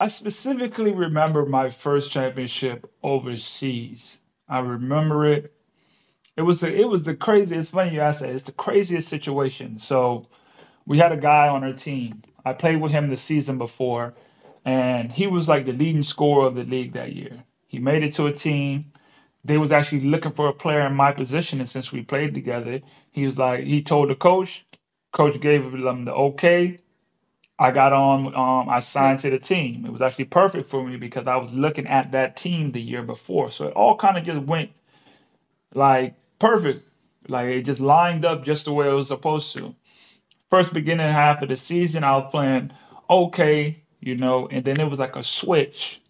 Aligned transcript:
I 0.00 0.08
specifically 0.08 0.92
remember 0.94 1.46
my 1.46 1.70
first 1.70 2.12
championship 2.12 2.90
overseas. 3.02 4.20
I 4.48 4.60
remember 4.60 5.26
it. 5.26 5.54
It 6.36 6.42
was 6.42 6.60
the 6.60 6.74
it 6.74 6.88
was 6.88 7.04
the 7.04 7.16
craziest. 7.16 7.60
It's 7.60 7.70
funny 7.70 7.94
you 7.94 8.00
asked 8.00 8.20
that. 8.20 8.30
It's 8.30 8.44
the 8.44 8.52
craziest 8.52 9.08
situation. 9.08 9.78
So 9.78 10.28
we 10.86 10.98
had 10.98 11.12
a 11.12 11.18
guy 11.18 11.48
on 11.48 11.64
our 11.64 11.74
team. 11.74 12.22
I 12.44 12.54
played 12.54 12.80
with 12.80 12.92
him 12.92 13.10
the 13.10 13.18
season 13.18 13.58
before, 13.58 14.14
and 14.64 15.12
he 15.12 15.26
was 15.26 15.48
like 15.48 15.66
the 15.66 15.72
leading 15.72 16.04
scorer 16.04 16.46
of 16.46 16.56
the 16.56 16.64
league 16.64 16.94
that 16.94 17.14
year. 17.14 17.44
He 17.68 17.78
made 17.78 18.02
it 18.04 18.14
to 18.14 18.26
a 18.26 18.32
team. 18.32 18.92
They 19.44 19.58
was 19.58 19.72
actually 19.72 20.00
looking 20.02 20.32
for 20.32 20.48
a 20.48 20.54
player 20.54 20.86
in 20.86 20.94
my 20.94 21.12
position, 21.12 21.60
and 21.60 21.68
since 21.68 21.92
we 21.92 22.02
played 22.02 22.34
together, 22.34 22.80
he 23.12 23.26
was 23.26 23.38
like 23.38 23.64
he 23.64 23.82
told 23.82 24.10
the 24.10 24.16
coach. 24.16 24.66
Coach 25.12 25.40
gave 25.40 25.70
them 25.72 26.06
the 26.06 26.14
okay. 26.14 26.78
I 27.60 27.72
got 27.72 27.94
on. 27.94 28.34
Um, 28.36 28.70
I 28.70 28.80
signed 28.80 29.20
to 29.20 29.30
the 29.30 29.40
team. 29.40 29.86
It 29.86 29.92
was 29.92 30.02
actually 30.02 30.26
perfect 30.26 30.70
for 30.70 30.84
me 30.88 30.98
because 30.98 31.28
I 31.28 31.36
was 31.36 31.52
looking 31.52 31.88
at 31.88 32.12
that 32.12 32.36
team 32.36 32.72
the 32.72 32.82
year 32.82 33.04
before, 33.04 33.52
so 33.52 33.68
it 33.68 33.74
all 33.74 33.96
kind 33.96 34.18
of 34.18 34.24
just 34.24 34.42
went 34.46 34.72
like 35.74 36.14
perfect. 36.38 36.88
Like 37.28 37.46
it 37.48 37.62
just 37.62 37.80
lined 37.80 38.24
up 38.24 38.44
just 38.44 38.66
the 38.66 38.72
way 38.72 38.88
it 38.88 38.94
was 38.94 39.08
supposed 39.08 39.56
to. 39.58 39.74
First 40.50 40.74
beginning 40.74 41.08
half 41.08 41.42
of 41.42 41.48
the 41.50 41.56
season, 41.56 42.04
I 42.04 42.16
was 42.18 42.30
playing 42.30 42.72
okay, 43.10 43.82
you 44.00 44.16
know, 44.16 44.48
and 44.50 44.64
then 44.64 44.80
it 44.80 44.90
was 44.90 44.98
like 45.00 45.16
a 45.16 45.24
switch. 45.24 46.02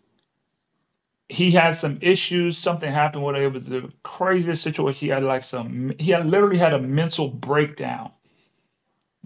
He 1.29 1.53
had 1.53 1.77
some 1.77 1.99
issues. 2.03 2.59
Something 2.59 2.93
happened 2.93 3.25
with 3.25 3.37
it. 3.37 3.43
It 3.43 3.53
was 3.53 3.67
the 3.67 3.93
craziest 4.03 4.63
situation. 4.63 5.09
He 5.09 5.13
had 5.13 5.25
like 5.25 5.45
some. 5.45 5.95
He 5.99 6.13
had 6.13 6.27
literally 6.27 6.59
had 6.59 6.75
a 6.75 6.81
mental 6.81 7.29
breakdown 7.29 8.13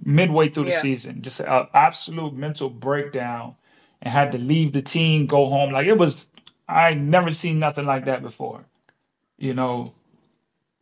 midway 0.03 0.49
through 0.49 0.65
the 0.65 0.71
Yeah. 0.71 0.81
season, 0.81 1.23
just 1.23 1.41
an 1.41 1.67
absolute 1.75 2.35
mental 2.35 2.71
breakdown, 2.71 3.55
and 4.03 4.13
had 4.13 4.33
to 4.33 4.39
leave 4.39 4.73
the 4.73 4.83
team, 4.83 5.27
go 5.27 5.47
home. 5.47 5.73
Like 5.73 5.87
it 5.87 5.99
was. 5.99 6.29
I 6.69 6.95
never 6.95 7.33
seen 7.33 7.59
nothing 7.59 7.85
like 7.85 8.07
that 8.07 8.23
before, 8.23 8.65
you 9.39 9.53
know 9.55 9.93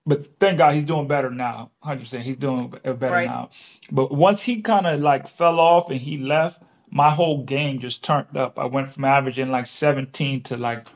but 0.05 0.27
thank 0.41 0.59
God 0.59 0.75
he's 0.75 0.85
doing 0.85 1.07
better 1.07 1.31
now. 1.31 1.71
Hundred 1.81 2.01
percent, 2.01 2.25
he's 2.25 2.37
doing 2.37 2.75
uh, 2.85 2.93
better 2.93 3.15
Right. 3.15 3.27
now. 3.29 3.51
But 3.91 4.13
once 4.13 4.43
he 4.43 4.61
kind 4.61 4.87
of 4.87 5.01
like 5.01 5.29
fell 5.29 5.61
off 5.61 5.91
and 5.91 6.01
he 6.01 6.19
left, 6.19 6.63
my 6.91 7.11
whole 7.13 7.45
game 7.45 7.79
just 7.79 8.03
turned 8.05 8.37
up. 8.37 8.59
I 8.59 8.65
went 8.65 8.93
from 8.93 9.05
averaging 9.05 9.51
like 9.51 9.67
17 9.67 10.43
to 10.45 10.57
like 10.57 10.89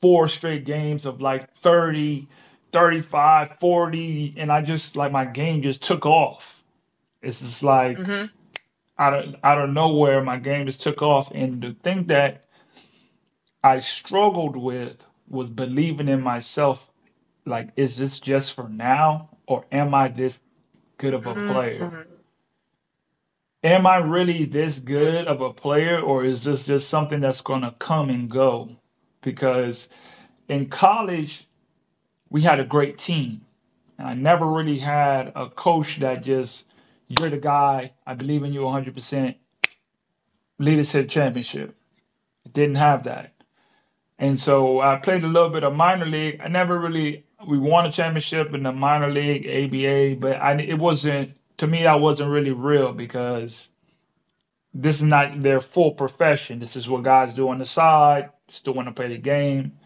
four 0.00 0.28
straight 0.28 0.64
games 0.64 1.06
of 1.06 1.20
like 1.20 1.56
30, 1.58 2.26
35, 2.72 3.58
40, 3.58 4.34
and 4.36 4.50
I 4.52 4.60
just 4.62 4.96
like 4.96 5.12
my 5.12 5.24
game 5.24 5.62
just 5.62 5.82
took 5.82 6.04
off. 6.04 6.57
It's 7.22 7.40
just 7.40 7.62
like 7.62 7.98
hmm 7.98 8.26
out 8.98 9.14
of 9.14 9.36
out 9.44 9.60
of 9.60 9.70
nowhere, 9.70 10.22
my 10.22 10.38
game 10.38 10.66
just 10.66 10.80
took 10.82 11.02
off. 11.02 11.30
And 11.32 11.62
the 11.62 11.72
thing 11.72 12.06
that 12.06 12.44
I 13.62 13.78
struggled 13.80 14.56
with 14.56 15.06
was 15.28 15.50
believing 15.50 16.08
in 16.08 16.20
myself. 16.20 16.90
Like, 17.44 17.70
is 17.76 17.96
this 17.96 18.20
just 18.20 18.54
for 18.54 18.68
now, 18.68 19.30
or 19.46 19.64
am 19.72 19.94
I 19.94 20.08
this 20.08 20.40
good 20.98 21.14
of 21.14 21.26
a 21.26 21.34
player? 21.34 21.86
hmm 21.88 22.14
Am 23.64 23.88
I 23.88 23.96
really 23.96 24.44
this 24.44 24.78
good 24.78 25.26
of 25.26 25.40
a 25.40 25.52
player, 25.52 25.98
or 26.00 26.24
is 26.24 26.44
this 26.44 26.66
just 26.66 26.88
something 26.88 27.20
that's 27.20 27.40
gonna 27.40 27.74
come 27.80 28.08
and 28.08 28.30
go? 28.30 28.76
Because 29.20 29.88
in 30.48 30.68
college, 30.68 31.48
we 32.30 32.42
had 32.42 32.60
a 32.60 32.64
great 32.64 32.98
team, 32.98 33.44
and 33.98 34.06
I 34.06 34.14
never 34.14 34.46
really 34.46 34.78
had 34.78 35.32
a 35.34 35.50
coach 35.50 35.98
that 35.98 36.22
just, 36.22 36.66
you're 37.08 37.30
the 37.30 37.38
guy, 37.38 37.92
I 38.06 38.14
believe 38.14 38.42
in 38.42 38.52
you 38.52 38.60
100%, 38.60 39.34
lead 40.58 40.78
us 40.78 40.92
to 40.92 41.02
the 41.02 41.08
championship. 41.08 41.76
Didn't 42.52 42.76
have 42.76 43.04
that. 43.04 43.34
And 44.18 44.38
so 44.38 44.80
I 44.80 44.96
played 44.96 45.24
a 45.24 45.28
little 45.28 45.50
bit 45.50 45.64
of 45.64 45.74
minor 45.74 46.06
league. 46.06 46.40
I 46.42 46.48
never 46.48 46.78
really 46.78 47.24
we 47.46 47.56
won 47.56 47.86
a 47.86 47.92
championship 47.92 48.52
in 48.52 48.64
the 48.64 48.72
minor 48.72 49.10
league 49.10 49.46
ABA, 49.46 50.16
but 50.20 50.40
I 50.40 50.54
it 50.60 50.78
wasn't 50.78 51.36
to 51.58 51.66
me 51.66 51.86
I 51.86 51.94
wasn't 51.94 52.30
really 52.30 52.50
real 52.50 52.92
because 52.92 53.68
this 54.74 55.00
is 55.00 55.06
not 55.06 55.42
their 55.42 55.60
full 55.60 55.92
profession. 55.92 56.58
This 56.58 56.76
is 56.76 56.88
what 56.88 57.04
guys 57.04 57.34
do 57.34 57.48
on 57.48 57.58
the 57.58 57.66
side, 57.66 58.30
still 58.48 58.74
want 58.74 58.88
to 58.88 58.94
play 58.94 59.08
the 59.08 59.18
game. 59.18 59.77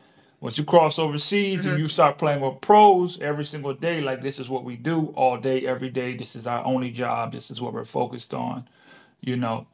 Once 0.42 0.58
you 0.58 0.64
cross 0.64 0.98
overseas 0.98 1.66
and 1.66 1.74
hmm 1.74 1.78
you 1.78 1.88
start 1.88 2.18
playing 2.18 2.40
with 2.40 2.60
pros 2.60 3.20
every 3.20 3.44
single 3.44 3.74
day, 3.74 4.00
like 4.02 4.22
this 4.22 4.40
is 4.40 4.50
what 4.50 4.64
we 4.64 4.76
do 4.76 5.06
all 5.16 5.38
day, 5.38 5.66
every 5.66 5.90
day. 5.90 6.16
This 6.16 6.36
is 6.36 6.48
our 6.48 6.64
only 6.64 6.90
job. 6.90 7.32
This 7.32 7.50
is 7.52 7.60
what 7.60 7.72
we're 7.72 7.84
focused 7.84 8.34
on. 8.34 8.68
You 9.20 9.36
know, 9.36 9.68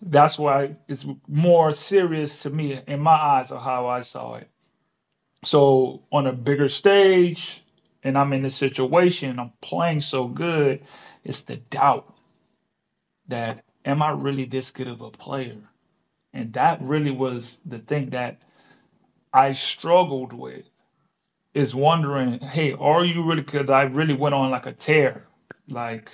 that's 0.00 0.38
why 0.38 0.76
it's 0.88 1.06
more 1.28 1.72
serious 1.72 2.42
to 2.44 2.50
me 2.50 2.80
in 2.86 3.00
my 3.00 3.16
eyes 3.16 3.50
of 3.52 3.62
how 3.62 3.88
I 3.88 4.02
saw 4.02 4.36
it. 4.36 4.48
So 5.44 6.02
on 6.12 6.28
a 6.28 6.32
bigger 6.32 6.68
stage, 6.68 7.64
and 8.04 8.16
I'm 8.16 8.32
in 8.32 8.44
this 8.44 8.56
situation, 8.56 9.40
I'm 9.40 9.52
playing 9.60 10.02
so 10.02 10.28
good, 10.28 10.82
it's 11.24 11.42
the 11.42 11.56
doubt 11.56 12.14
that 13.28 13.64
am 13.84 14.02
I 14.02 14.10
really 14.12 14.44
this 14.46 14.70
good 14.70 14.88
of 14.88 15.00
a 15.00 15.10
player? 15.10 15.58
And 16.32 16.52
that 16.54 16.80
really 16.82 17.10
was 17.10 17.58
the 17.66 17.80
thing 17.80 18.10
that 18.10 18.40
I 19.32 19.52
struggled 19.52 20.32
with 20.32 20.66
is 21.54 21.74
wondering, 21.74 22.40
hey, 22.40 22.72
are 22.74 23.04
you 23.04 23.22
really? 23.22 23.42
Because 23.42 23.70
I 23.70 23.82
really 23.84 24.14
went 24.14 24.34
on 24.34 24.50
like 24.50 24.66
a 24.66 24.72
tear, 24.72 25.26
like 25.68 26.10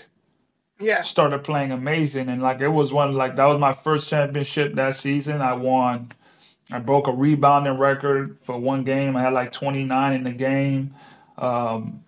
Yeah. 0.80 1.02
started 1.02 1.44
playing 1.44 1.72
amazing, 1.72 2.28
and 2.28 2.42
like 2.42 2.60
it 2.60 2.68
was 2.68 2.92
one 2.92 3.12
like 3.12 3.36
that 3.36 3.44
was 3.46 3.58
my 3.58 3.72
first 3.72 4.08
championship 4.08 4.74
that 4.74 4.96
season. 4.96 5.40
I 5.40 5.54
won. 5.54 6.10
I 6.70 6.78
broke 6.80 7.08
a 7.08 7.12
rebounding 7.12 7.78
record 7.78 8.38
for 8.42 8.58
one 8.58 8.84
game. 8.84 9.16
I 9.16 9.22
had 9.22 9.32
like 9.34 9.52
29 9.52 10.14
in 10.14 10.24
the 10.24 10.32
game. 10.32 10.94
Um, 11.38 12.04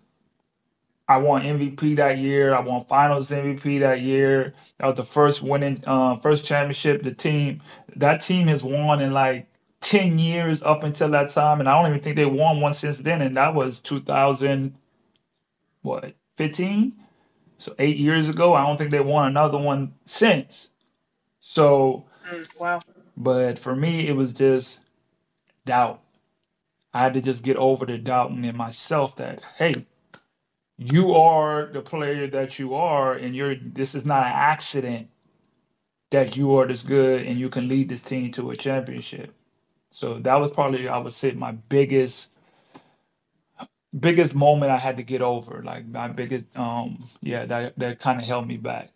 I 1.08 1.16
won 1.18 1.42
MVP 1.44 1.94
that 1.96 2.18
year. 2.18 2.54
I 2.54 2.60
won 2.60 2.84
Finals 2.84 3.30
MVP 3.32 3.78
that 3.80 4.00
year. 4.00 4.54
That 4.78 4.86
was 4.86 4.96
the 4.96 5.02
first 5.02 5.42
winning, 5.42 5.82
uh, 5.86 6.16
first 6.18 6.44
championship 6.44 7.02
the 7.02 7.12
team 7.12 7.62
that 7.96 8.22
team 8.22 8.46
has 8.46 8.62
won 8.62 9.00
in 9.00 9.12
like 9.12 9.48
ten 9.80 10.18
years 10.18 10.62
up 10.62 10.84
until 10.84 11.10
that 11.10 11.30
time, 11.30 11.60
and 11.60 11.68
I 11.68 11.74
don't 11.80 11.90
even 11.90 12.00
think 12.02 12.16
they 12.16 12.26
won 12.26 12.60
one 12.60 12.74
since 12.74 12.98
then. 12.98 13.22
And 13.22 13.36
that 13.36 13.54
was 13.54 13.80
2000 13.80 14.74
what 15.82 16.14
15? 16.36 16.92
So 17.58 17.74
eight 17.78 17.96
years 17.98 18.28
ago. 18.28 18.54
I 18.54 18.66
don't 18.66 18.76
think 18.76 18.90
they 18.90 19.00
won 19.00 19.26
another 19.28 19.58
one 19.58 19.94
since. 20.06 20.70
So, 21.40 22.06
Mm, 22.30 22.48
wow. 22.58 22.80
but 23.16 23.58
for 23.58 23.74
me, 23.74 24.06
it 24.08 24.12
was 24.16 24.32
just 24.32 24.80
doubt. 25.66 26.00
I 26.94 27.02
had 27.02 27.14
to 27.14 27.20
just 27.22 27.42
get 27.42 27.56
over 27.56 27.86
the 27.86 27.98
doubting 27.98 28.44
in 28.44 28.56
myself 28.56 29.16
that 29.16 29.42
hey, 29.58 29.86
you 30.78 31.14
are 31.14 31.66
the 31.72 31.82
player 31.82 32.26
that 32.28 32.58
you 32.58 32.74
are, 32.74 33.14
and 33.14 33.34
you're. 33.36 33.54
This 33.56 33.94
is 33.94 34.04
not 34.04 34.26
an 34.26 34.32
accident 34.32 35.08
that 36.10 36.36
you 36.36 36.56
are 36.56 36.66
this 36.66 36.82
good 36.82 37.26
and 37.26 37.38
you 37.38 37.48
can 37.48 37.68
lead 37.68 37.88
this 37.88 38.02
team 38.02 38.32
to 38.32 38.50
a 38.50 38.56
championship. 38.56 39.32
So 39.90 40.18
that 40.20 40.36
was 40.36 40.50
probably 40.52 40.88
I 40.88 40.98
would 40.98 41.12
say 41.12 41.32
my 41.32 41.52
biggest 41.52 42.30
biggest 43.98 44.34
moment 44.34 44.70
I 44.72 44.78
had 44.78 44.96
to 44.98 45.02
get 45.02 45.22
over. 45.22 45.62
Like 45.64 45.86
my 45.86 46.08
biggest 46.08 46.44
um 46.56 47.08
yeah 47.22 47.44
that 47.46 47.78
that 47.78 47.98
kind 48.00 48.20
of 48.20 48.26
held 48.26 48.46
me 48.46 48.56
back. 48.56 48.90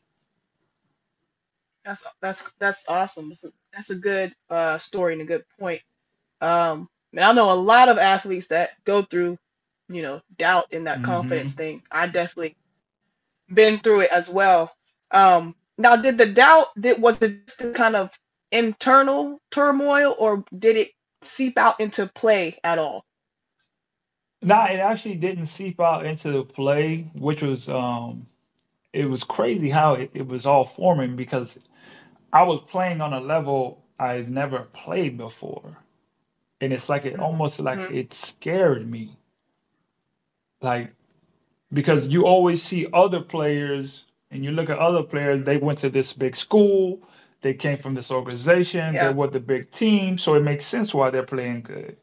That's 1.84 2.06
that's 2.20 2.42
that's 2.58 2.84
awesome. 2.88 3.28
That's 3.30 3.44
a, 3.44 3.52
that's 3.72 3.90
a 3.90 3.94
good 3.96 4.34
uh 4.50 4.78
story 4.78 5.12
and 5.14 5.22
a 5.22 5.26
good 5.26 5.44
point. 5.58 5.82
Um, 6.40 6.88
and 7.12 7.24
I 7.24 7.32
know 7.32 7.52
a 7.52 7.54
lot 7.56 7.88
of 7.88 7.98
athletes 7.98 8.48
that 8.48 8.70
go 8.84 9.02
through, 9.02 9.38
you 9.88 10.02
know, 10.02 10.22
doubt 10.36 10.72
in 10.72 10.84
that 10.84 11.02
confidence 11.02 11.52
hmm 11.52 11.54
thing. 11.54 11.82
I 11.90 12.06
definitely 12.08 12.56
been 13.52 13.78
through 13.78 14.00
it 14.02 14.10
as 14.12 14.28
well. 14.28 14.72
Um, 15.10 15.56
now, 15.78 15.96
did 15.96 16.18
the 16.18 16.26
doubt 16.26 16.68
that 16.76 16.98
was 17.00 17.22
it 17.22 17.46
just 17.46 17.74
kind 17.74 17.96
of 17.96 18.10
internal 18.54 19.40
turmoil, 19.52 20.16
or 20.18 20.44
did 20.58 20.78
it 20.78 20.90
seep 21.22 21.58
out 21.58 21.80
into 21.80 22.08
play 22.14 22.58
at 22.64 22.78
all? 22.78 23.04
Nah, 24.42 24.66
it 24.66 24.78
actually 24.80 25.16
didn't 25.16 25.46
seep 25.46 25.80
out 25.80 26.06
into 26.06 26.32
the 26.32 26.44
play, 26.44 27.10
which 27.14 27.42
was 27.42 27.68
um 27.68 28.26
it 28.92 29.06
was 29.06 29.24
crazy 29.24 29.70
how 29.70 29.94
it, 29.94 30.10
it 30.14 30.28
was 30.28 30.46
all 30.46 30.64
forming 30.64 31.16
because 31.16 31.58
I 32.32 32.44
was 32.44 32.60
playing 32.62 33.00
on 33.02 33.12
a 33.14 33.20
level 33.20 33.84
I 33.98 34.14
had 34.14 34.30
never 34.30 34.60
played 34.74 35.18
before. 35.18 35.78
And 36.60 36.72
it's 36.72 36.88
like 36.88 37.06
it 37.06 37.20
almost 37.20 37.60
like 37.60 37.80
Mm-hmm. 37.80 37.90
it 37.90 38.12
scared 38.14 38.90
me. 38.90 39.16
Like 40.62 40.92
because 41.72 42.08
you 42.08 42.26
always 42.26 42.62
see 42.62 42.86
other 42.92 43.20
players 43.20 44.06
and 44.30 44.44
you 44.44 44.52
look 44.52 44.70
at 44.70 44.78
other 44.78 45.02
players, 45.02 45.46
they 45.46 45.58
went 45.58 45.78
to 45.80 45.90
this 45.90 46.12
big 46.14 46.36
school, 46.36 47.00
they 47.44 47.54
came 47.54 47.76
from 47.76 47.94
this 47.94 48.10
organization, 48.10 48.94
they 48.94 49.00
Yeah. 49.00 49.10
were 49.10 49.28
the 49.28 49.38
big 49.38 49.70
team, 49.70 50.16
so 50.18 50.34
it 50.34 50.42
makes 50.42 50.64
sense 50.64 50.94
why 50.94 51.10
they're 51.10 51.22
playing 51.36 51.60
good. 51.62 51.96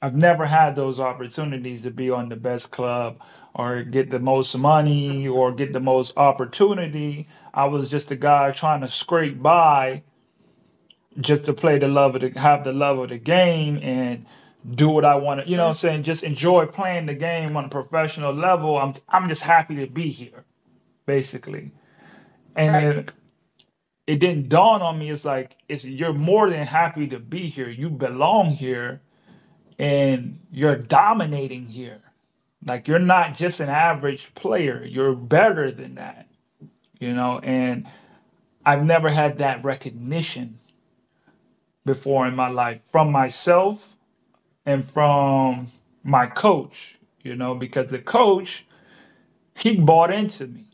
I've 0.00 0.14
never 0.14 0.46
had 0.46 0.76
those 0.76 1.00
opportunities 1.00 1.82
to 1.82 1.90
be 1.90 2.10
on 2.10 2.28
the 2.28 2.36
best 2.36 2.70
club 2.70 3.18
or 3.54 3.82
get 3.82 4.10
the 4.10 4.20
most 4.20 4.56
money 4.56 5.26
or 5.26 5.50
get 5.52 5.72
the 5.72 5.80
most 5.80 6.16
opportunity. 6.16 7.26
I 7.52 7.64
was 7.64 7.90
just 7.90 8.10
a 8.12 8.16
guy 8.16 8.52
trying 8.52 8.82
to 8.82 8.88
scrape 8.88 9.42
by 9.42 10.02
just 11.18 11.44
to 11.46 11.52
play 11.52 11.78
the 11.78 11.88
love 11.88 12.14
of 12.14 12.20
the 12.22 12.38
have 12.38 12.62
the 12.64 12.72
love 12.72 12.98
of 12.98 13.08
the 13.08 13.18
game 13.18 13.78
and 13.82 14.26
do 14.74 14.88
what 14.90 15.04
I 15.04 15.16
want 15.16 15.40
to, 15.40 15.48
you 15.48 15.56
know 15.56 15.64
what 15.64 15.68
I'm 15.70 15.74
saying? 15.74 16.02
Just 16.04 16.22
enjoy 16.22 16.66
playing 16.66 17.06
the 17.06 17.14
game 17.14 17.56
on 17.56 17.64
a 17.64 17.68
professional 17.68 18.32
level. 18.32 18.78
I'm 18.78 18.94
I'm 19.08 19.28
just 19.28 19.42
happy 19.42 19.74
to 19.76 19.86
be 19.86 20.10
here, 20.10 20.44
basically. 21.06 21.72
And 22.56 22.74
Right. 22.74 22.80
then 22.94 23.06
it 24.06 24.20
didn't 24.20 24.48
dawn 24.48 24.82
on 24.82 24.98
me. 24.98 25.10
It's 25.10 25.24
like 25.24 25.56
it's 25.68 25.84
you're 25.84 26.12
more 26.12 26.50
than 26.50 26.66
happy 26.66 27.06
to 27.08 27.18
be 27.18 27.48
here. 27.48 27.68
You 27.68 27.88
belong 27.88 28.50
here 28.50 29.00
and 29.78 30.40
you're 30.50 30.76
dominating 30.76 31.66
here. 31.66 32.00
Like 32.66 32.88
you're 32.88 32.98
not 32.98 33.34
just 33.34 33.60
an 33.60 33.68
average 33.68 34.34
player. 34.34 34.84
You're 34.84 35.14
better 35.14 35.70
than 35.70 35.94
that. 35.96 36.28
You 36.98 37.12
know, 37.14 37.38
and 37.42 37.86
I've 38.64 38.84
never 38.84 39.10
had 39.10 39.38
that 39.38 39.64
recognition 39.64 40.58
before 41.84 42.26
in 42.26 42.34
my 42.34 42.48
life 42.48 42.82
from 42.90 43.12
myself 43.12 43.94
and 44.64 44.84
from 44.84 45.70
my 46.02 46.26
coach, 46.26 46.98
you 47.22 47.36
know, 47.36 47.54
because 47.54 47.90
the 47.90 47.98
coach, 47.98 48.66
he 49.54 49.76
bought 49.76 50.12
into 50.12 50.46
me. 50.46 50.64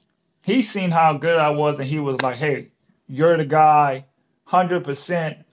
He 0.42 0.62
seen 0.62 0.90
how 0.90 1.14
good 1.14 1.38
I 1.38 1.50
was 1.50 1.78
and 1.78 1.88
he 1.88 1.98
was 1.98 2.20
like, 2.22 2.36
hey, 2.36 2.68
you're 3.10 3.36
the 3.36 3.44
guy, 3.46 4.06
100%, 4.48 5.44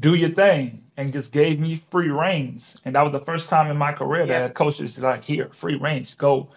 do 0.00 0.14
your 0.14 0.30
thing. 0.30 0.84
And 0.98 1.12
just 1.12 1.32
gave 1.32 1.60
me 1.60 1.76
free 1.76 2.10
reins. 2.10 2.78
And 2.84 2.96
that 2.96 3.02
was 3.02 3.12
the 3.12 3.20
first 3.20 3.50
time 3.50 3.70
in 3.70 3.76
my 3.76 3.92
career 3.92 4.26
that 4.26 4.40
Yeah. 4.40 4.46
a 4.46 4.50
coach 4.50 4.80
is 4.80 4.98
like, 4.98 5.24
here, 5.24 5.50
free 5.52 5.76
reins, 5.76 6.14
go, 6.14 6.50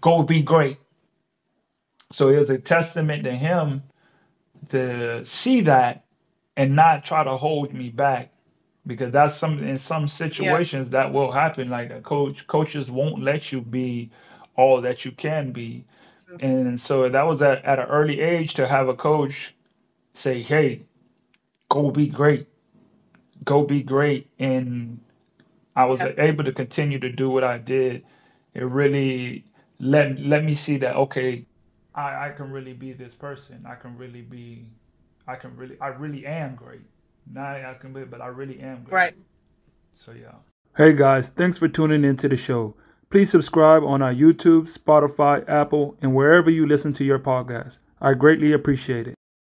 go 0.00 0.24
be 0.24 0.42
great. 0.42 0.78
So 2.12 2.30
it 2.30 2.38
was 2.38 2.50
a 2.50 2.58
testament 2.58 3.24
to 3.24 3.32
him 3.36 3.84
to 4.70 5.24
see 5.24 5.62
that 5.62 6.04
and 6.56 6.76
not 6.76 7.04
try 7.04 7.24
to 7.24 7.36
hold 7.36 7.74
me 7.74 7.90
back 7.90 8.32
because 8.86 9.12
that's 9.12 9.36
some 9.36 9.62
in 9.64 9.78
some 9.78 10.04
Yeah. 10.04 10.08
situations 10.08 10.90
that 10.90 11.12
will 11.12 11.32
happen 11.32 11.70
like 11.70 11.90
a 11.92 12.00
coach 12.02 12.46
coaches 12.46 12.90
won't 12.90 13.22
let 13.22 13.52
you 13.52 13.62
be 13.62 14.10
all 14.56 14.80
that 14.82 15.04
you 15.04 15.12
can 15.12 15.52
be 15.52 15.84
mm-hmm. 16.30 16.46
and 16.46 16.80
so 16.80 17.08
that 17.08 17.26
was 17.26 17.42
at, 17.42 17.64
at 17.64 17.80
an 17.80 17.86
early 17.86 18.20
age 18.20 18.54
to 18.54 18.68
have 18.68 18.88
a 18.88 18.94
coach 18.94 19.55
say 20.18 20.42
hey 20.42 20.82
go 21.68 21.90
be 21.90 22.06
great 22.06 22.48
go 23.44 23.62
be 23.64 23.82
great 23.82 24.28
and 24.38 25.00
i 25.74 25.84
was 25.84 26.00
Yeah. 26.00 26.12
able 26.18 26.44
to 26.44 26.52
continue 26.52 26.98
to 26.98 27.10
do 27.10 27.28
what 27.30 27.44
i 27.44 27.58
did 27.58 28.04
it 28.54 28.64
really 28.64 29.44
let 29.78 30.18
let 30.18 30.44
me 30.44 30.54
see 30.54 30.76
that 30.78 30.96
okay 30.96 31.44
i 31.94 32.26
i 32.26 32.30
can 32.30 32.50
really 32.50 32.72
be 32.72 32.92
this 32.92 33.14
person 33.14 33.64
i 33.68 33.74
can 33.74 33.96
really 33.98 34.22
be 34.22 34.66
i 35.28 35.34
can 35.36 35.54
really 35.56 35.76
i 35.80 35.88
really 35.88 36.24
am 36.26 36.54
great 36.54 36.82
not 37.30 37.56
i 37.56 37.74
can 37.80 37.92
be 37.92 38.04
but 38.04 38.20
i 38.20 38.26
really 38.26 38.60
am 38.60 38.76
great 38.84 38.92
Right. 38.92 39.14
so 39.94 40.12
yeah 40.12 40.32
Hey 40.76 40.92
guys, 40.92 41.30
thanks 41.30 41.56
for 41.56 41.68
tuning 41.68 42.04
into 42.04 42.28
the 42.28 42.36
show. 42.36 42.76
Please 43.08 43.30
subscribe 43.30 43.82
on 43.82 44.02
our 44.02 44.12
YouTube, 44.12 44.68
Spotify, 44.68 45.42
Apple, 45.48 45.96
and 46.02 46.14
wherever 46.14 46.50
you 46.50 46.66
listen 46.66 46.92
to 46.92 47.02
your 47.04 47.18
podcast. 47.18 47.78
I 47.98 48.12
greatly 48.12 48.52
appreciate 48.52 49.06
it. 49.08 49.15